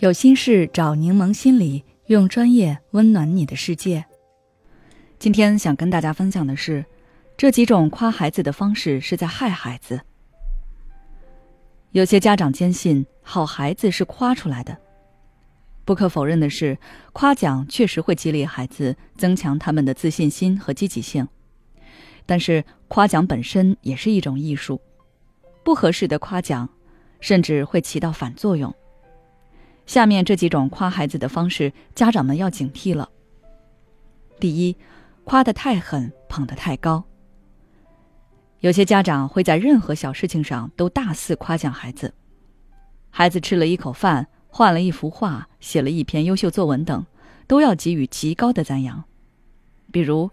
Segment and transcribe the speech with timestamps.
[0.00, 4.02] 有心事找柠檬心理，用专业温暖你的世界。
[5.18, 6.82] 今天想跟大家分享的是，
[7.36, 10.00] 这几种夸孩子的方式是在害孩子。
[11.90, 14.74] 有些家长坚信好孩子是夸出来的。
[15.84, 16.78] 不可否认的是，
[17.12, 21.28] 夸奖确实会激励孩子，增强他们的自信心和积极性。
[22.24, 24.80] 但是，夸奖本身也是一种艺术，
[25.62, 26.66] 不合适的夸奖，
[27.20, 28.74] 甚至会起到反作用。
[29.90, 33.10] 下面这几种夸孩子的方式，家长们要警惕了。
[34.38, 34.76] 第一，
[35.24, 37.02] 夸得太狠，捧得太高。
[38.60, 42.14] 有些家长会在任何小事情上都大肆夸奖孩子，
[43.10, 47.04] 孩子吃了一口饭、画了一幅画、写了一篇优秀作文等，
[47.48, 49.02] 都要给予极高的赞扬。
[49.90, 50.30] 比如，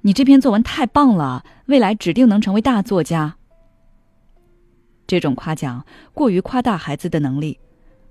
[0.00, 3.36] 你这篇作文太棒了，未来指定能成为大作家。
[5.06, 7.60] 这种夸奖过于夸大孩子的能力。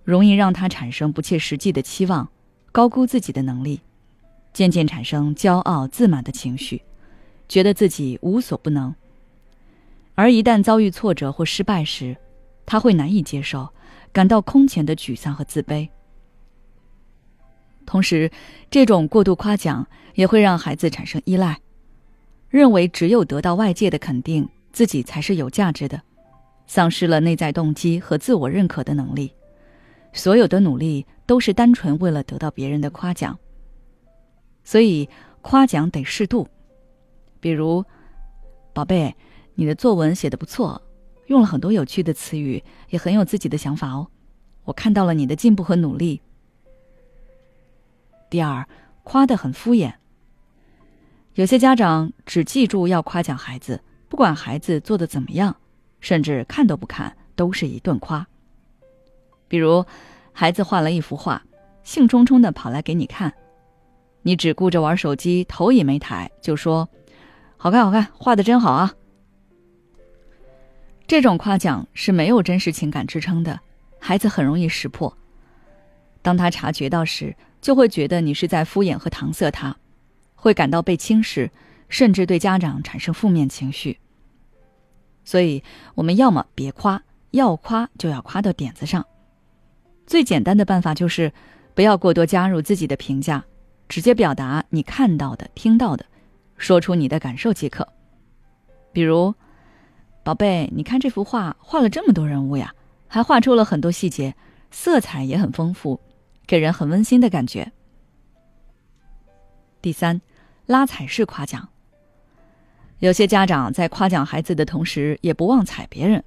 [0.04, 2.30] 容易让他产生不切实际的期望，
[2.72, 3.82] 高估自己的能力，
[4.52, 6.82] 渐渐产生骄傲自满的情绪，
[7.48, 8.94] 觉得自己无所不能。
[10.16, 12.16] 而一旦遭遇挫折或失败时，
[12.66, 13.70] 他会难以接受，
[14.12, 15.90] 感到空前的沮丧和自卑。
[17.86, 18.32] 同时，
[18.70, 21.60] 这种过度夸奖也会让孩子产生依赖，
[22.50, 26.02] 认为只有得到外界的肯定，自己才是有价值的，
[26.68, 29.34] 丧失了内在动机和自我认可的能力。
[30.14, 33.38] 所有的努力都是单纯为了得到别人的夸奖，
[34.64, 35.10] 所以
[35.42, 36.48] 夸奖得适度。
[37.40, 37.84] 比如，
[38.72, 39.14] 宝贝，
[39.56, 40.82] 你的作文写的不错，
[41.26, 44.08] 用了很多有趣的词语，也很有自己的想法哦。
[44.64, 46.22] 我看到了你的进步和努力。
[48.30, 48.66] 第二，
[49.04, 49.94] 夸得很敷衍。
[51.34, 55.56] 有些家长只记住要夸奖孩子，不管孩子做的怎么样，
[56.00, 58.26] 甚至看都不看，都是一顿夸。
[59.54, 59.86] 比如，
[60.32, 61.44] 孩子画了一幅画，
[61.84, 63.32] 兴冲冲的跑来给你看，
[64.24, 66.90] 你只顾着玩手机，头也没抬，就说
[67.56, 68.96] ：“好看，好看，画的真好啊。”
[71.06, 73.60] 这种夸奖是没有真实情感支撑的，
[74.00, 75.16] 孩子很容易识破。
[76.24, 79.78] 当他察觉到时，就会觉得你是在敷衍和搪塞他，
[80.34, 81.52] 会感到被轻视，
[81.90, 84.00] 甚至对家长产生负面情绪。
[85.24, 85.64] 所以，
[85.94, 89.06] 我们要么别夸，要夸就要夸到点子上。
[90.06, 91.32] 最简单的办法就是，
[91.74, 93.44] 不要过多加入自己的评价，
[93.88, 96.06] 直接表达你看到的、听到的，
[96.58, 97.88] 说出你的感受即可。
[98.92, 99.34] 比如，
[100.24, 102.74] 宝贝，你看这幅画画了这么多人物呀，
[103.08, 104.36] 还画出了很多细节，
[104.72, 106.00] 色彩也很丰富，
[106.46, 107.72] 给人很温馨的感觉。
[109.82, 110.22] 第三，
[110.66, 111.70] 拉踩式夸奖。
[113.00, 116.24] 有些家长在夸奖孩子的同时，也不忘踩别人，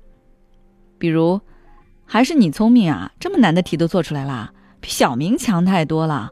[0.99, 1.41] 比如。
[2.07, 3.13] 还是你聪明啊！
[3.19, 6.31] 这么难的题都做出来啦，比小明强太多了。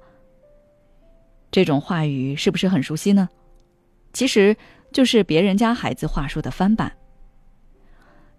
[1.51, 3.29] 这种话语是不是很熟悉呢？
[4.13, 4.57] 其实
[4.93, 6.93] 就是别人家孩子话术的翻版。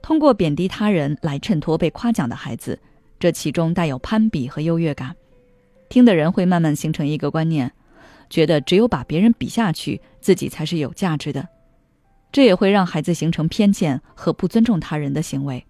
[0.02, 2.80] 通过贬低他人来衬托被夸奖的孩子，
[3.20, 5.16] 这其中带有攀比和优越感。
[5.90, 7.72] 听的人会慢慢形成一个观念，
[8.30, 11.48] 觉得只有把别人比下去，自己才是有价值的。
[12.32, 15.66] 这也会让孩子形成偏见和不尊重他人的行为。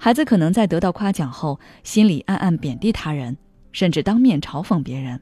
[0.00, 3.36] 孩子可能在得到夸奖后，心里暗暗贬低他人，
[3.72, 5.20] 甚至当面嘲讽别人。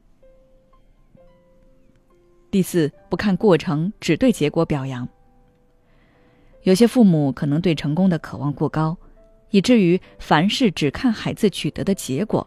[2.50, 5.08] 第四，不看过程，只对结果表扬。
[6.62, 8.96] 有些父母可能对成功的渴望过高，
[9.50, 12.46] 以至于凡事只看孩子取得的结果。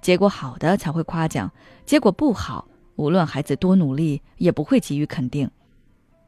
[0.00, 1.50] 结果好的才会夸奖，
[1.84, 5.50] 结果不好，无论孩子多努力，也不会给予肯定。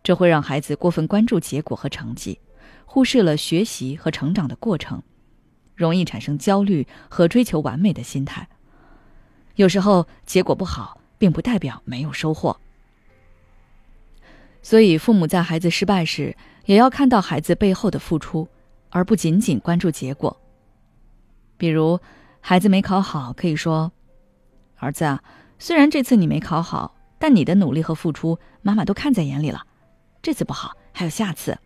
[0.03, 2.39] 这会让孩子过分关注结果和成绩。
[2.85, 5.03] 忽视了学习和成长的过程，
[5.75, 8.49] 容易产生焦虑和追求完美的心态。
[9.57, 12.57] 有时候结果不好，并不代表没有收获。
[14.63, 16.37] 所以，父母在孩子失败时，
[16.67, 18.49] 也要看到孩子背后的付出，
[18.91, 20.41] 而不仅仅关注结果。
[21.57, 21.99] 比如，
[22.41, 23.91] 孩子没考好，可以说
[24.79, 25.23] ：“儿子啊，
[25.59, 29.67] 虽然这次你没考好，但你的努力和付出，妈妈都看在眼里了。
[30.23, 31.59] 这次不好，还有下次。”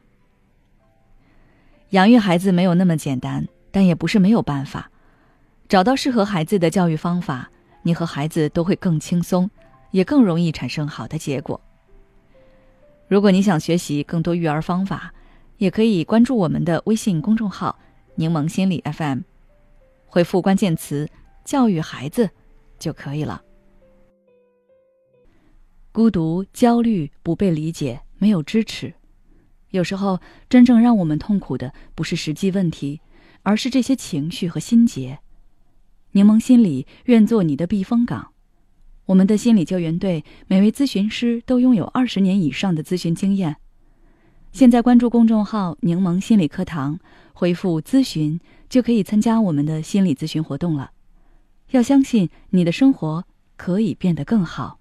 [1.96, 4.90] 养育孩子没有那么简单，但也不是没有办法。
[5.66, 7.50] 找到适合孩子的教育方法，
[7.82, 9.50] 你和孩子都会更轻松，
[9.92, 11.58] 也更容易产生好的结果。
[13.08, 15.10] 如果你想学习更多育儿方法，
[15.56, 17.78] 也可以关注我们的微信公众号
[18.14, 19.20] “柠檬心理 FM”，
[20.04, 21.08] 回复关键词
[21.46, 22.28] “教育孩子”
[22.78, 23.40] 就可以了。
[25.92, 28.92] 孤独、焦虑、不被理解、没有支持。
[29.76, 33.02] 有时候，真正让我们痛苦的不是实际问题，
[33.42, 35.18] 而是这些情绪和心结。
[36.12, 38.32] 柠檬心理愿做你的避风港。
[39.04, 43.56] 我们的心理救援队每位咨询师都拥有二十年以上的咨询经验。
[44.50, 46.98] 现在关注公众号“柠檬心理课堂”，
[47.34, 48.40] 回复“咨询”
[48.70, 50.92] 就可以参加我们的心理咨询活动了。
[51.72, 53.24] 要相信你的生活
[53.58, 54.78] 可以变得更好。